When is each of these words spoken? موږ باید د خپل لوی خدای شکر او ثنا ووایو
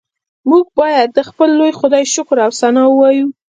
موږ 0.49 0.65
باید 0.79 1.07
د 1.11 1.19
خپل 1.29 1.49
لوی 1.59 1.71
خدای 1.79 2.03
شکر 2.13 2.37
او 2.45 2.51
ثنا 2.59 2.83
ووایو 2.89 3.27